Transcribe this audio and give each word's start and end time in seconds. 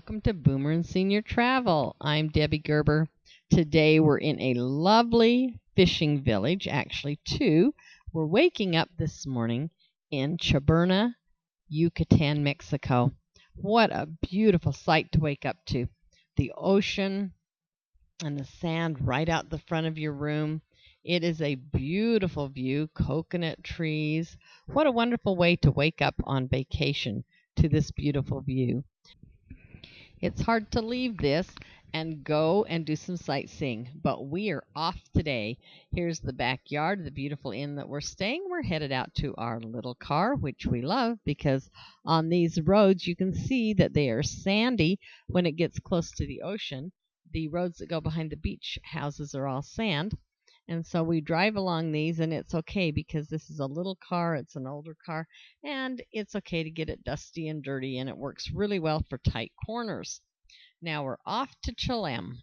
welcome 0.00 0.22
to 0.22 0.32
Boomer 0.32 0.70
and 0.70 0.86
Senior 0.86 1.20
Travel. 1.20 1.94
I'm 2.00 2.30
Debbie 2.30 2.60
Gerber. 2.60 3.06
Today 3.50 4.00
we're 4.00 4.16
in 4.16 4.40
a 4.40 4.54
lovely 4.54 5.60
fishing 5.76 6.22
village, 6.22 6.66
actually 6.66 7.20
two. 7.26 7.74
We're 8.10 8.24
waking 8.24 8.76
up 8.76 8.88
this 8.96 9.26
morning 9.26 9.68
in 10.10 10.38
Chuburna, 10.38 11.16
Yucatan, 11.68 12.42
Mexico. 12.42 13.12
What 13.56 13.90
a 13.92 14.06
beautiful 14.06 14.72
sight 14.72 15.12
to 15.12 15.20
wake 15.20 15.44
up 15.44 15.58
to. 15.66 15.86
The 16.38 16.50
ocean 16.56 17.34
and 18.24 18.38
the 18.38 18.46
sand 18.46 19.06
right 19.06 19.28
out 19.28 19.50
the 19.50 19.58
front 19.58 19.86
of 19.86 19.98
your 19.98 20.14
room. 20.14 20.62
It 21.04 21.22
is 21.22 21.42
a 21.42 21.56
beautiful 21.56 22.48
view, 22.48 22.88
coconut 22.94 23.62
trees. 23.62 24.38
What 24.64 24.86
a 24.86 24.92
wonderful 24.92 25.36
way 25.36 25.56
to 25.56 25.70
wake 25.70 26.00
up 26.00 26.14
on 26.24 26.48
vacation 26.48 27.22
to 27.56 27.68
this 27.68 27.90
beautiful 27.90 28.40
view. 28.40 28.82
It's 30.22 30.42
hard 30.42 30.70
to 30.72 30.82
leave 30.82 31.16
this 31.16 31.48
and 31.94 32.22
go 32.22 32.64
and 32.64 32.84
do 32.84 32.94
some 32.94 33.16
sightseeing, 33.16 33.88
but 34.02 34.26
we 34.26 34.50
are 34.50 34.64
off 34.76 35.00
today. 35.14 35.56
Here's 35.92 36.20
the 36.20 36.34
backyard, 36.34 37.02
the 37.02 37.10
beautiful 37.10 37.52
inn 37.52 37.76
that 37.76 37.88
we're 37.88 38.02
staying. 38.02 38.44
We're 38.50 38.60
headed 38.62 38.92
out 38.92 39.14
to 39.14 39.34
our 39.36 39.60
little 39.60 39.94
car, 39.94 40.36
which 40.36 40.66
we 40.66 40.82
love 40.82 41.18
because 41.24 41.70
on 42.04 42.28
these 42.28 42.60
roads 42.60 43.06
you 43.06 43.16
can 43.16 43.32
see 43.32 43.72
that 43.72 43.94
they 43.94 44.10
are 44.10 44.22
sandy 44.22 45.00
when 45.28 45.46
it 45.46 45.52
gets 45.52 45.78
close 45.78 46.10
to 46.12 46.26
the 46.26 46.42
ocean. 46.42 46.92
The 47.32 47.48
roads 47.48 47.78
that 47.78 47.88
go 47.88 48.02
behind 48.02 48.30
the 48.30 48.36
beach 48.36 48.78
houses 48.82 49.34
are 49.34 49.46
all 49.46 49.62
sand. 49.62 50.18
And 50.68 50.86
so 50.86 51.02
we 51.02 51.20
drive 51.20 51.56
along 51.56 51.90
these, 51.90 52.20
and 52.20 52.32
it's 52.32 52.54
okay 52.54 52.90
because 52.92 53.28
this 53.28 53.50
is 53.50 53.58
a 53.58 53.66
little 53.66 53.98
car, 54.08 54.36
it's 54.36 54.54
an 54.54 54.66
older 54.68 54.96
car, 55.04 55.26
and 55.64 56.00
it's 56.12 56.36
okay 56.36 56.62
to 56.62 56.70
get 56.70 56.88
it 56.88 57.02
dusty 57.02 57.48
and 57.48 57.62
dirty, 57.62 57.98
and 57.98 58.08
it 58.08 58.16
works 58.16 58.50
really 58.54 58.78
well 58.78 59.04
for 59.08 59.18
tight 59.18 59.52
corners. 59.66 60.20
Now 60.80 61.02
we're 61.04 61.16
off 61.26 61.54
to 61.64 61.74
Chelem. 61.74 62.36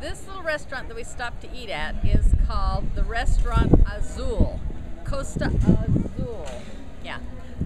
This 0.00 0.26
little 0.26 0.42
restaurant 0.42 0.88
that 0.88 0.96
we 0.96 1.04
stopped 1.04 1.40
to 1.40 1.48
eat 1.56 1.70
at 1.70 2.04
is 2.04 2.34
called 2.46 2.94
the 2.94 3.04
Restaurant 3.04 3.72
Azul. 3.90 4.60
Costa 5.04 5.46
Azul. 5.46 6.46
Yeah, 7.02 7.20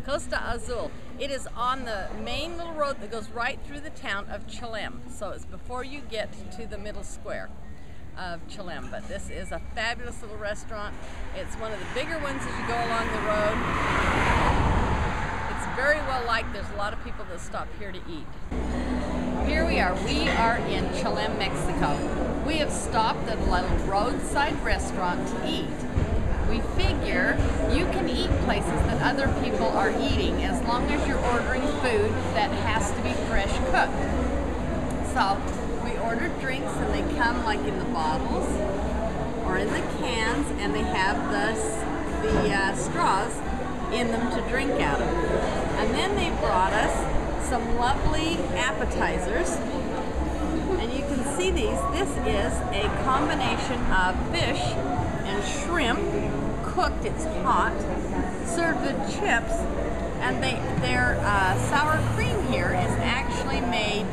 Costa 0.04 0.40
Azul. 0.48 0.92
It 1.18 1.32
is 1.32 1.48
on 1.56 1.84
the 1.84 2.06
main 2.22 2.56
little 2.56 2.74
road 2.74 3.00
that 3.00 3.10
goes 3.10 3.28
right 3.30 3.58
through 3.66 3.80
the 3.80 3.90
town 3.90 4.28
of 4.28 4.46
Chelem. 4.46 5.00
So 5.10 5.30
it's 5.30 5.44
before 5.44 5.82
you 5.82 6.00
get 6.08 6.32
to 6.52 6.66
the 6.66 6.78
middle 6.78 7.02
square 7.02 7.50
of 8.18 8.46
Chelem. 8.48 8.90
But 8.90 9.06
this 9.08 9.30
is 9.30 9.52
a 9.52 9.60
fabulous 9.74 10.20
little 10.20 10.36
restaurant. 10.36 10.94
It's 11.36 11.54
one 11.56 11.72
of 11.72 11.78
the 11.78 11.86
bigger 11.94 12.18
ones 12.18 12.42
as 12.42 12.58
you 12.58 12.66
go 12.66 12.74
along 12.74 13.06
the 13.14 13.22
road. 13.28 13.56
It's 15.56 15.66
very 15.76 15.98
well 16.08 16.26
liked. 16.26 16.52
There's 16.52 16.70
a 16.70 16.76
lot 16.76 16.92
of 16.92 17.02
people 17.04 17.24
that 17.30 17.40
stop 17.40 17.68
here 17.78 17.92
to 17.92 17.98
eat. 18.10 18.26
Here 19.46 19.64
we 19.66 19.78
are. 19.78 19.94
We 20.04 20.28
are 20.28 20.58
in 20.68 20.84
Chelem, 20.96 21.38
Mexico. 21.38 21.96
We 22.46 22.56
have 22.58 22.72
stopped 22.72 23.28
at 23.28 23.38
a 23.38 23.50
little 23.50 23.76
roadside 23.86 24.60
restaurant 24.64 25.26
to 25.28 25.48
eat. 25.48 25.68
We 26.50 26.60
figure 26.82 27.36
you 27.70 27.84
can 27.86 28.08
eat 28.08 28.30
places 28.44 28.70
that 28.86 29.02
other 29.02 29.28
people 29.42 29.66
are 29.66 29.90
eating 29.90 30.44
as 30.44 30.62
long 30.64 30.90
as 30.90 31.06
you're 31.06 31.22
ordering 31.26 31.62
food 31.62 32.10
that 32.34 32.50
has 32.50 32.90
to 32.90 33.02
be 33.02 33.12
fresh 33.28 33.54
cooked. 33.70 34.27
So 35.14 35.40
we 35.84 35.96
ordered 35.98 36.38
drinks 36.40 36.72
and 36.76 36.94
they 36.94 37.16
come 37.16 37.44
like 37.44 37.60
in 37.60 37.78
the 37.78 37.84
bottles 37.86 38.46
or 39.46 39.56
in 39.56 39.68
the 39.68 39.80
cans 39.98 40.46
and 40.60 40.74
they 40.74 40.82
have 40.82 41.16
the, 41.32 41.54
the 42.22 42.52
uh, 42.52 42.74
straws 42.74 43.34
in 43.92 44.08
them 44.08 44.30
to 44.36 44.48
drink 44.50 44.70
out 44.80 45.00
of. 45.00 45.08
And 45.08 45.94
then 45.94 46.14
they 46.14 46.28
brought 46.40 46.72
us 46.72 47.48
some 47.48 47.76
lovely 47.76 48.36
appetizers. 48.54 49.50
And 50.78 50.92
you 50.92 51.00
can 51.00 51.24
see 51.36 51.50
these. 51.50 51.78
This 51.92 52.10
is 52.26 52.52
a 52.74 52.86
combination 53.04 53.80
of 53.90 54.14
fish 54.30 54.60
and 55.24 55.42
shrimp, 55.44 56.00
cooked, 56.74 57.04
it's 57.06 57.24
hot, 57.42 57.74
served 58.46 58.82
with 58.82 58.96
chips, 59.14 59.52
and 60.20 60.42
they, 60.42 60.54
their 60.80 61.18
uh, 61.22 61.58
sour 61.70 61.98
cream 62.14 62.42
here 62.52 62.68
is 62.68 62.92
actually 63.00 63.60
made 63.62 64.06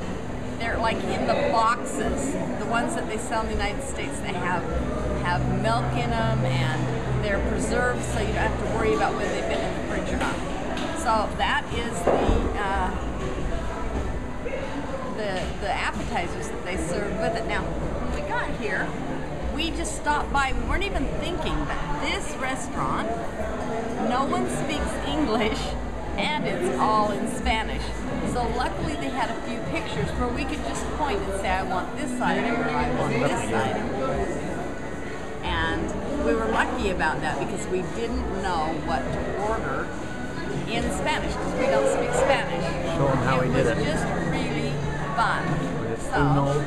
they're 0.60 0.78
like 0.78 0.98
in 0.98 1.28
the 1.28 1.34
boxes, 1.52 2.34
the 2.60 2.66
ones 2.66 2.96
that 2.96 3.08
they 3.08 3.18
sell 3.18 3.42
in 3.42 3.48
the 3.48 3.54
United 3.54 3.84
States. 3.84 4.18
They 4.20 4.34
have 4.34 4.64
have 5.24 5.42
milk 5.62 5.86
in 5.94 6.12
them 6.12 6.46
and 6.46 7.24
they're 7.24 7.40
preserved, 7.50 8.04
so 8.04 8.20
you 8.20 8.28
don't 8.28 8.36
have 8.36 8.60
to 8.60 8.78
worry 8.78 8.94
about 8.94 9.16
whether 9.16 9.30
they've 9.30 9.50
been 9.50 9.60
in 9.60 9.74
the 9.82 9.94
fridge 9.94 10.14
or 10.14 10.18
not. 10.18 10.36
So 11.00 11.30
that 11.38 11.66
is 11.74 12.00
the 12.04 12.12
uh, 12.62 12.92
the 15.18 15.44
the 15.62 15.72
appetizers 15.72 16.50
that 16.50 16.66
they 16.66 16.78
serve 16.78 17.12
with 17.20 17.36
it. 17.36 17.48
Now, 17.48 17.64
when 17.64 18.22
we 18.22 18.28
got 18.30 18.50
here, 18.62 18.88
we 19.56 19.72
just 19.72 19.96
stopped 19.96 20.32
by. 20.32 20.54
We 20.54 20.70
weren't 20.70 20.84
even 20.84 21.06
thinking 21.20 21.56
that 21.66 22.02
this 22.02 22.36
restaurant, 22.38 23.08
no 24.10 24.26
one 24.26 24.48
speaks 24.50 24.92
English 25.08 25.60
and 26.18 26.46
it's 26.46 26.78
all 26.80 27.12
in 27.12 27.28
Spanish. 27.36 27.84
So 28.34 28.48
luckily 28.58 28.94
they 28.96 29.09
had 29.09 29.30
a 29.30 29.42
few 29.48 29.59
pictures 29.72 30.09
where 30.20 30.30
we 30.30 30.46
could 30.46 30.64
just 30.66 30.86
point 30.98 31.20
and 31.20 31.42
say, 31.42 31.50
I 31.50 31.64
want 31.64 31.96
this 31.98 32.20
item 32.22 32.56
or 32.56 32.64
I 32.64 33.00
want 33.00 33.14
this 33.14 33.53
item. 33.53 33.90
And 35.44 36.26
we 36.26 36.34
were 36.34 36.48
lucky 36.48 36.90
about 36.90 37.22
that 37.22 37.40
because 37.40 37.68
we 37.68 37.81
didn't 37.96 38.42
know 38.42 38.74
what 38.86 39.00
to 39.00 39.42
order 39.48 39.88
in 40.70 40.84
Spanish 40.92 41.34
because 41.34 41.53
we 41.53 41.66
don't 41.68 41.88
speak 41.88 42.14
Spanish. 42.14 42.66
Show 42.96 43.08
them 43.08 43.18
how 43.18 43.40
it 43.40 43.47
we 43.47 43.53
did 43.53 43.68
it. 43.68 43.78
was 43.78 43.86
just 43.86 44.06
really 44.32 44.72
fun. 45.16 45.44
So, 46.12 46.64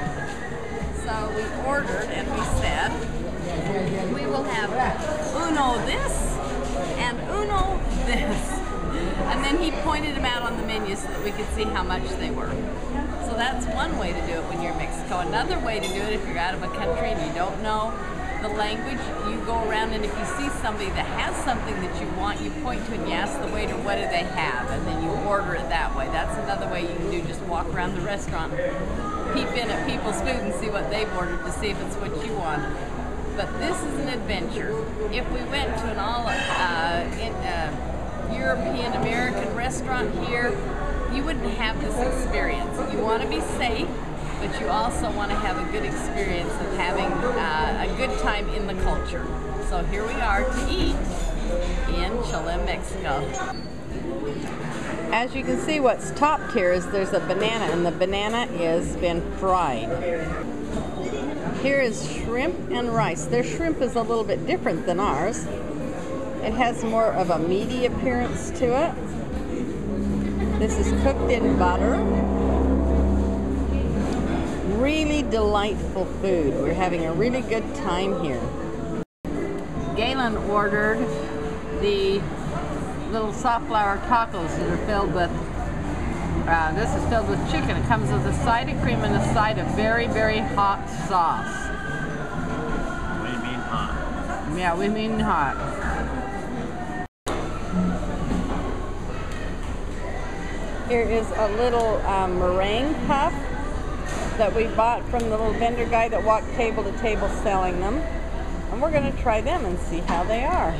so 1.04 1.32
we 1.34 1.66
ordered 1.66 2.08
and 2.10 2.30
we 2.32 2.44
said, 2.60 2.92
we 4.14 4.26
will 4.26 4.44
have 4.44 4.70
uno 5.34 5.84
this 5.86 6.36
and 6.98 7.18
uno 7.30 7.80
this. 8.06 8.57
And 9.30 9.44
then 9.44 9.58
he 9.58 9.70
pointed 9.82 10.16
them 10.16 10.24
out 10.24 10.42
on 10.42 10.56
the 10.56 10.66
menu 10.66 10.96
so 10.96 11.08
that 11.08 11.22
we 11.24 11.32
could 11.32 11.48
see 11.54 11.64
how 11.64 11.82
much 11.82 12.08
they 12.18 12.30
were. 12.30 12.50
So 13.26 13.34
that's 13.34 13.66
one 13.74 13.98
way 13.98 14.12
to 14.12 14.20
do 14.26 14.34
it 14.34 14.44
when 14.48 14.62
you're 14.62 14.72
in 14.72 14.78
Mexico. 14.78 15.18
Another 15.18 15.58
way 15.58 15.80
to 15.80 15.88
do 15.88 16.00
it 16.00 16.12
if 16.14 16.26
you're 16.26 16.38
out 16.38 16.54
of 16.54 16.62
a 16.62 16.68
country 16.68 17.10
and 17.10 17.26
you 17.26 17.34
don't 17.34 17.62
know 17.62 17.92
the 18.42 18.48
language, 18.48 19.00
you 19.28 19.44
go 19.44 19.68
around 19.68 19.92
and 19.92 20.04
if 20.04 20.16
you 20.16 20.24
see 20.38 20.48
somebody 20.62 20.88
that 20.90 21.06
has 21.18 21.34
something 21.44 21.74
that 21.74 22.00
you 22.00 22.06
want, 22.16 22.40
you 22.40 22.50
point 22.62 22.84
to 22.86 22.94
it 22.94 23.00
and 23.00 23.08
you 23.08 23.14
ask 23.14 23.40
the 23.40 23.52
waiter, 23.52 23.74
what 23.82 23.96
do 23.96 24.02
they 24.02 24.22
have? 24.22 24.70
And 24.70 24.86
then 24.86 25.02
you 25.02 25.10
order 25.26 25.54
it 25.54 25.68
that 25.68 25.94
way. 25.96 26.06
That's 26.06 26.36
another 26.38 26.70
way 26.72 26.82
you 26.82 26.94
can 26.94 27.10
do, 27.10 27.22
just 27.22 27.40
walk 27.42 27.66
around 27.74 27.94
the 27.94 28.00
restaurant, 28.02 28.52
peep 29.34 29.48
in 29.58 29.68
at 29.68 29.88
people's 29.88 30.20
food 30.20 30.40
and 30.40 30.54
see 30.54 30.70
what 30.70 30.88
they've 30.90 31.12
ordered 31.16 31.44
to 31.44 31.52
see 31.52 31.68
if 31.68 31.80
it's 31.82 31.96
what 31.96 32.14
you 32.24 32.32
want. 32.34 32.62
But 33.36 33.50
this 33.58 33.76
is 33.82 33.94
an 34.00 34.08
adventure. 34.08 34.70
If 35.12 35.28
we 35.30 35.42
went 35.50 35.76
to 35.78 35.90
an 35.90 35.98
all, 35.98 36.26
uh, 36.26 36.32
European 38.38 38.92
American 38.94 39.54
restaurant 39.54 40.14
here, 40.26 40.50
you 41.12 41.24
wouldn't 41.24 41.50
have 41.54 41.80
this 41.80 41.96
experience. 41.98 42.76
You 42.92 43.00
want 43.00 43.22
to 43.22 43.28
be 43.28 43.40
safe, 43.40 43.88
but 44.40 44.60
you 44.60 44.68
also 44.68 45.10
want 45.12 45.30
to 45.30 45.36
have 45.36 45.56
a 45.58 45.72
good 45.72 45.84
experience 45.84 46.52
of 46.52 46.76
having 46.76 47.06
uh, 47.06 47.86
a 47.88 47.96
good 47.96 48.16
time 48.20 48.48
in 48.50 48.66
the 48.66 48.74
culture. 48.82 49.26
So 49.68 49.82
here 49.84 50.06
we 50.06 50.14
are 50.14 50.44
to 50.44 50.70
eat 50.70 50.96
in 51.94 52.12
Chelem, 52.24 52.64
Mexico. 52.64 53.24
As 55.12 55.34
you 55.34 55.42
can 55.42 55.58
see, 55.58 55.80
what's 55.80 56.10
topped 56.12 56.52
here 56.52 56.72
is 56.72 56.86
there's 56.88 57.12
a 57.12 57.20
banana, 57.20 57.72
and 57.72 57.84
the 57.84 57.90
banana 57.90 58.46
has 58.58 58.94
been 58.96 59.20
fried. 59.38 59.88
Here 61.62 61.80
is 61.80 62.08
shrimp 62.12 62.70
and 62.70 62.94
rice. 62.94 63.24
Their 63.24 63.42
shrimp 63.42 63.80
is 63.80 63.96
a 63.96 64.02
little 64.02 64.22
bit 64.24 64.46
different 64.46 64.86
than 64.86 65.00
ours. 65.00 65.46
It 66.42 66.54
has 66.54 66.84
more 66.84 67.12
of 67.12 67.30
a 67.30 67.38
meaty 67.38 67.86
appearance 67.86 68.50
to 68.58 68.66
it. 68.66 68.94
This 70.58 70.78
is 70.78 70.90
cooked 71.02 71.30
in 71.30 71.58
butter. 71.58 71.96
Really 74.78 75.22
delightful 75.22 76.04
food. 76.20 76.54
We're 76.54 76.74
having 76.74 77.06
a 77.06 77.12
really 77.12 77.42
good 77.42 77.74
time 77.74 78.22
here. 78.22 78.40
Galen 79.96 80.36
ordered 80.48 80.98
the 81.80 82.22
little 83.10 83.32
soft 83.32 83.66
flour 83.66 83.98
tacos 84.06 84.56
that 84.58 84.68
are 84.68 84.86
filled 84.86 85.14
with 85.14 85.30
uh, 86.48 86.72
this 86.72 86.88
is 86.94 87.06
filled 87.10 87.28
with 87.28 87.38
chicken. 87.50 87.76
It 87.76 87.86
comes 87.88 88.10
with 88.10 88.24
a 88.24 88.32
side 88.42 88.70
of 88.70 88.80
cream 88.80 89.00
and 89.00 89.14
a 89.14 89.34
side 89.34 89.58
of 89.58 89.66
very, 89.76 90.06
very 90.06 90.38
hot 90.38 90.88
sauce. 91.06 91.68
We 93.20 93.28
mean 93.46 93.60
hot. 93.60 94.56
Yeah, 94.56 94.74
we 94.74 94.88
mean 94.88 95.20
hot. 95.20 95.56
Here 100.88 101.02
is 101.02 101.30
a 101.32 101.48
little 101.58 101.98
um, 102.06 102.38
meringue 102.38 102.94
puff 103.06 103.34
that 104.38 104.54
we 104.54 104.68
bought 104.68 105.04
from 105.10 105.20
the 105.20 105.28
little 105.28 105.52
vendor 105.52 105.84
guy 105.84 106.08
that 106.08 106.24
walked 106.24 106.50
table 106.54 106.82
to 106.82 106.92
table 106.92 107.28
selling 107.42 107.78
them. 107.80 107.96
And 108.70 108.80
we're 108.80 108.90
going 108.90 109.12
to 109.12 109.22
try 109.22 109.42
them 109.42 109.66
and 109.66 109.78
see 109.78 109.98
how 109.98 110.24
they 110.24 110.44
are. 110.44 110.74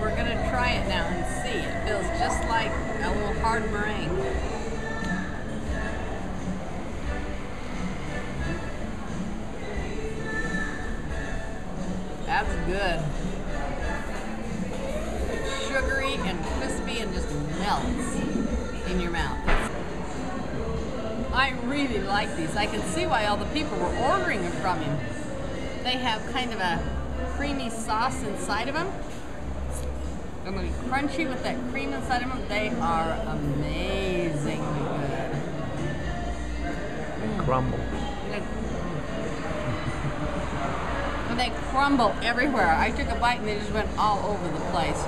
We're 0.00 0.14
going 0.14 0.30
to 0.30 0.48
try 0.48 0.74
it 0.74 0.86
now 0.86 1.06
and 1.06 1.26
see. 1.42 1.58
It 1.58 1.88
feels 1.88 2.06
just 2.20 2.48
like 2.48 2.70
a 3.02 3.12
little 3.12 3.34
hard 3.40 3.68
meringue. 3.72 4.15
Just 17.16 17.32
melts 17.58 18.14
in 18.90 19.00
your 19.00 19.10
mouth. 19.10 19.38
I 21.32 21.54
really 21.64 22.00
like 22.00 22.36
these. 22.36 22.54
I 22.54 22.66
can 22.66 22.82
see 22.82 23.06
why 23.06 23.24
all 23.24 23.38
the 23.38 23.46
people 23.46 23.78
were 23.78 23.96
ordering 23.96 24.42
them 24.42 24.52
from 24.52 24.80
him. 24.80 24.98
They 25.82 25.92
have 25.92 26.30
kind 26.32 26.52
of 26.52 26.60
a 26.60 26.78
creamy 27.36 27.70
sauce 27.70 28.22
inside 28.22 28.68
of 28.68 28.74
them. 28.74 28.92
They're 30.42 30.52
going 30.52 30.70
to 30.70 30.72
be 30.72 30.88
crunchy 30.88 31.26
with 31.26 31.42
that 31.42 31.56
cream 31.70 31.94
inside 31.94 32.22
of 32.22 32.28
them. 32.28 32.46
They 32.48 32.68
are 32.68 33.12
amazingly 33.26 34.56
good. 34.56 35.32
Mm. 36.60 37.22
And 37.22 37.40
crumble. 37.40 37.80
And 41.28 41.38
they 41.40 41.50
crumble 41.70 42.14
everywhere. 42.20 42.74
I 42.76 42.90
took 42.90 43.08
a 43.08 43.18
bite 43.18 43.38
and 43.38 43.48
they 43.48 43.58
just 43.58 43.72
went 43.72 43.88
all 43.96 44.18
over 44.26 44.46
the 44.48 44.64
place. 44.66 45.02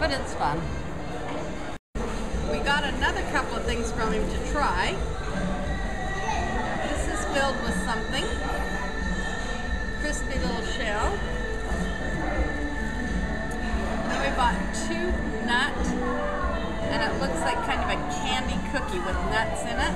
But 0.00 0.10
it's 0.10 0.34
fun. 0.34 0.60
Got 2.70 2.84
another 2.84 3.22
couple 3.32 3.56
of 3.56 3.64
things 3.64 3.90
from 3.90 4.12
him 4.12 4.22
to 4.30 4.52
try. 4.52 4.94
This 6.88 7.08
is 7.08 7.24
filled 7.34 7.60
with 7.64 7.74
something. 7.84 8.24
Crispy 10.00 10.38
little 10.38 10.62
shell. 10.62 11.10
Then 14.06 14.20
we 14.22 14.30
bought 14.36 14.54
two 14.86 15.10
nut, 15.46 15.74
and 16.92 17.02
it 17.02 17.20
looks 17.20 17.40
like 17.40 17.56
kind 17.66 17.82
of 17.82 17.90
a 17.90 17.98
candy 18.22 18.54
cookie 18.70 19.00
with 19.00 19.18
nuts 19.32 19.62
in 19.62 19.76
it. 19.76 19.94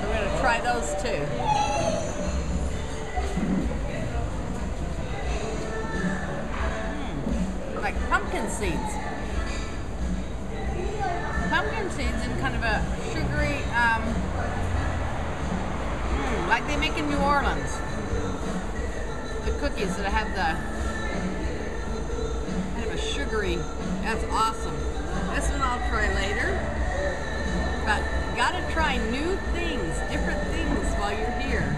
So 0.00 0.08
We're 0.08 0.24
to 0.24 0.40
try 0.40 0.60
those 0.62 0.94
too. 1.02 1.26
Mm, 7.76 7.82
like 7.82 7.96
pumpkin 8.08 8.48
seeds. 8.48 9.07
Cookies 19.68 19.96
that 19.98 20.10
have 20.10 20.28
the 20.30 20.56
kind 22.72 22.86
of 22.86 22.94
a 22.94 22.96
sugary, 22.96 23.56
that's 24.00 24.24
awesome. 24.30 24.72
One 24.72 25.60
I'll 25.60 25.90
try 25.90 26.10
later. 26.14 26.58
But 27.84 28.02
gotta 28.34 28.64
try 28.72 28.96
new 29.10 29.36
things, 29.52 29.98
different 30.10 30.40
things 30.48 30.94
while 30.94 31.12
you're 31.12 31.30
here. 31.40 31.76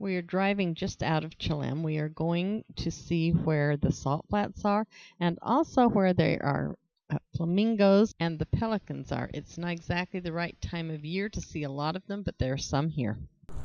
We 0.00 0.16
are 0.16 0.22
driving 0.22 0.74
just 0.74 1.04
out 1.04 1.22
of 1.22 1.38
Chelem. 1.38 1.84
We 1.84 1.98
are 1.98 2.08
going 2.08 2.64
to 2.74 2.90
see 2.90 3.30
where 3.30 3.76
the 3.76 3.92
salt 3.92 4.26
flats 4.28 4.64
are 4.64 4.88
and 5.20 5.38
also 5.42 5.88
where 5.88 6.12
there 6.12 6.40
are 6.42 6.74
uh, 7.08 7.18
flamingos 7.36 8.12
and 8.18 8.36
the 8.40 8.46
pelicans 8.46 9.12
are. 9.12 9.30
It's 9.32 9.58
not 9.58 9.70
exactly 9.70 10.18
the 10.18 10.32
right 10.32 10.60
time 10.60 10.90
of 10.90 11.04
year 11.04 11.28
to 11.28 11.40
see 11.40 11.62
a 11.62 11.70
lot 11.70 11.94
of 11.94 12.04
them, 12.08 12.24
but 12.24 12.36
there 12.38 12.52
are 12.52 12.58
some 12.58 12.88
here. 12.88 13.16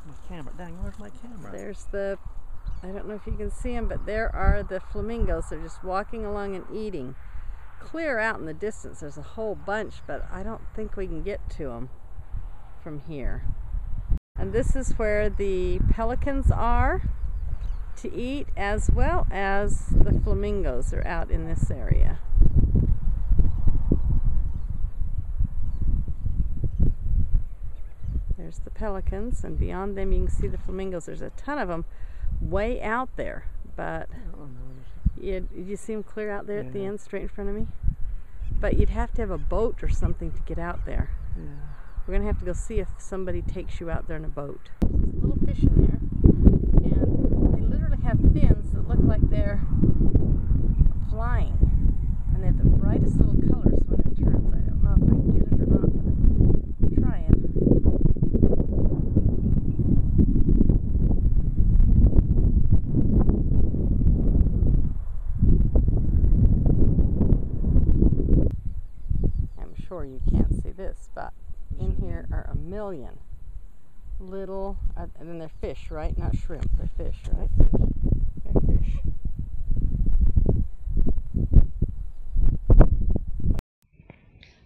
My 0.10 0.28
camera? 0.28 0.54
Dang, 0.58 0.82
where's 0.82 1.00
my 1.00 1.10
camera? 1.10 1.52
There's 1.52 1.86
the, 1.92 2.18
I 2.84 2.88
don't 2.88 3.08
know 3.08 3.16
if 3.16 3.26
you 3.26 3.34
can 3.34 3.52
see 3.52 3.74
them, 3.74 3.88
but 3.88 4.06
there 4.06 4.34
are 4.36 4.64
the 4.64 4.80
flamingos. 4.80 5.46
They're 5.50 5.62
just 5.62 5.84
walking 5.84 6.26
along 6.26 6.56
and 6.56 6.66
eating. 6.74 7.16
Clear 7.80 8.20
out 8.20 8.40
in 8.40 8.46
the 8.46 8.54
distance, 8.54 9.00
there's 9.00 9.18
a 9.18 9.22
whole 9.22 9.56
bunch, 9.56 9.96
but 10.08 10.26
I 10.32 10.44
don't 10.44 10.62
think 10.76 10.98
we 10.98 11.08
can 11.08 11.24
get 11.24 11.48
to 11.52 11.68
them 11.70 11.90
from 12.84 13.02
here. 13.02 13.44
And 14.36 14.52
this 14.52 14.76
is 14.76 14.94
where 14.94 15.30
the 15.30 15.80
pelicans 15.92 16.50
are 16.50 17.02
to 17.98 18.14
eat, 18.14 18.48
as 18.58 18.90
well 18.90 19.28
as 19.30 19.88
the 19.88 20.20
flamingos 20.24 20.94
are 20.94 21.06
out 21.06 21.30
in 21.30 21.46
this 21.46 21.70
area. 21.70 22.20
There's 28.50 28.58
the 28.58 28.72
pelicans, 28.72 29.44
and 29.44 29.60
beyond 29.60 29.96
them 29.96 30.12
you 30.12 30.26
can 30.26 30.28
see 30.28 30.48
the 30.48 30.58
flamingos. 30.58 31.06
There's 31.06 31.22
a 31.22 31.30
ton 31.30 31.60
of 31.60 31.68
them 31.68 31.86
way 32.42 32.82
out 32.82 33.16
there, 33.16 33.46
but 33.76 34.10
you, 35.22 35.48
you 35.56 35.76
see 35.76 35.94
them 35.94 36.02
clear 36.02 36.32
out 36.32 36.48
there 36.48 36.58
at 36.58 36.74
the 36.74 36.84
end, 36.84 37.00
straight 37.00 37.22
in 37.22 37.28
front 37.28 37.52
of 37.52 37.56
me? 37.56 37.68
But 38.60 38.80
you'd 38.80 38.90
have 38.90 39.14
to 39.14 39.22
have 39.22 39.30
a 39.30 39.38
boat 39.38 39.84
or 39.84 39.90
something 39.90 40.32
to 40.32 40.40
get 40.48 40.58
out 40.58 40.84
there. 40.88 41.12
yeah. 41.38 41.44
We're 42.08 42.16
gonna 42.16 42.26
have 42.26 42.40
to 42.40 42.46
go 42.46 42.54
see 42.54 42.80
if 42.80 42.88
somebody 42.98 43.44
takes 43.44 43.80
you 43.80 43.92
out 43.92 44.08
there 44.08 44.18
in 44.18 44.26
a 44.26 44.30
boat. 44.30 44.72
There's 44.82 45.14
a 45.14 45.28
little 45.28 45.46
fish 45.46 45.62
in 45.62 45.76
there, 45.86 46.00
and 46.90 47.54
they 47.54 47.62
literally 47.62 48.02
have 48.04 48.18
fins 48.34 48.72
that 48.72 48.88
look 48.88 48.98
like 49.04 49.30
they're 49.30 49.62
flying, 51.12 51.56
and 52.34 52.42
they 52.42 52.48
have 52.48 52.58
the 52.58 52.64
brightest 52.64 53.16
little 53.18 53.36
colors 53.48 53.78
when 53.86 54.00
it 54.00 54.18
turns. 54.18 54.52
I 54.52 54.58
don't 54.66 54.82
know 54.84 54.94
if 54.94 55.04
I 55.04 55.06
can 55.06 55.38
get 55.38 55.46
it 55.46 55.54
or 55.54 55.68
not, 55.68 55.86
but 55.86 55.94
I'm 56.82 56.90
trying. 57.00 57.36
I'm 69.62 69.74
sure 69.88 70.06
you 70.06 70.20
can't 70.32 70.50
see 70.52 70.60
this, 70.80 71.10
but 71.14 71.34
in 71.78 71.94
here 72.00 72.26
are 72.32 72.50
a 72.52 72.56
million 72.56 73.20
little, 74.18 74.78
uh, 74.96 75.08
and 75.20 75.28
then 75.30 75.38
they're 75.38 75.52
fish, 75.60 75.92
right? 75.92 76.18
Not 76.18 76.36
shrimp, 76.38 76.70
they're 76.78 76.90
fish, 77.06 77.18
right? 77.34 77.50
They're 78.46 78.78
fish. 78.78 78.96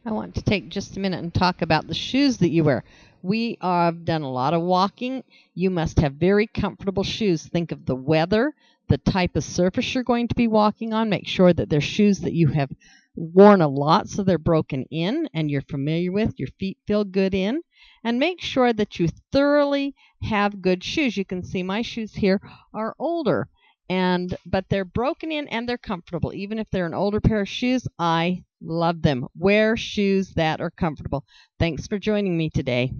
I 0.05 0.11
want 0.11 0.35
to 0.35 0.43
take 0.43 0.69
just 0.69 0.97
a 0.97 0.99
minute 0.99 1.23
and 1.23 1.33
talk 1.33 1.63
about 1.63 1.87
the 1.87 1.95
shoes 1.95 2.37
that 2.37 2.49
you 2.49 2.63
wear. 2.63 2.83
We 3.23 3.57
have 3.59 4.05
done 4.05 4.21
a 4.21 4.31
lot 4.31 4.53
of 4.53 4.61
walking. 4.61 5.23
You 5.55 5.71
must 5.71 5.99
have 5.99 6.13
very 6.13 6.45
comfortable 6.45 7.03
shoes. 7.03 7.43
Think 7.43 7.71
of 7.71 7.87
the 7.87 7.95
weather, 7.95 8.53
the 8.87 8.99
type 8.99 9.35
of 9.35 9.43
surface 9.43 9.95
you're 9.95 10.03
going 10.03 10.27
to 10.27 10.35
be 10.35 10.47
walking 10.47 10.93
on. 10.93 11.09
Make 11.09 11.27
sure 11.27 11.53
that 11.53 11.69
they're 11.69 11.81
shoes 11.81 12.19
that 12.19 12.33
you 12.33 12.49
have 12.49 12.69
worn 13.15 13.61
a 13.61 13.67
lot 13.67 14.09
so 14.09 14.23
they're 14.23 14.37
broken 14.37 14.85
in 14.91 15.27
and 15.33 15.49
you're 15.49 15.61
familiar 15.61 16.11
with, 16.11 16.37
your 16.37 16.49
feet 16.59 16.77
feel 16.87 17.03
good 17.03 17.33
in. 17.33 17.61
And 18.03 18.19
make 18.19 18.41
sure 18.41 18.73
that 18.73 18.99
you 18.99 19.07
thoroughly 19.31 19.95
have 20.23 20.61
good 20.61 20.83
shoes. 20.83 21.15
You 21.17 21.25
can 21.25 21.43
see 21.43 21.63
my 21.63 21.81
shoes 21.81 22.13
here 22.13 22.41
are 22.73 22.95
older 22.99 23.47
and 23.89 24.35
but 24.45 24.65
they're 24.69 24.85
broken 24.85 25.31
in 25.31 25.47
and 25.49 25.67
they're 25.67 25.77
comfortable 25.77 26.33
even 26.33 26.57
if 26.57 26.67
they're 26.71 26.85
an 26.85 26.93
older 26.93 27.19
pair 27.19 27.41
of 27.41 27.49
shoes 27.49 27.87
i 27.99 28.41
love 28.61 29.01
them 29.01 29.27
wear 29.37 29.75
shoes 29.75 30.33
that 30.35 30.61
are 30.61 30.71
comfortable 30.71 31.25
thanks 31.59 31.85
for 31.87 31.99
joining 31.99 32.37
me 32.37 32.49
today 32.49 32.91